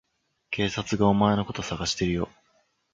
[0.49, 2.27] 警察がお前のこと捜してるよ。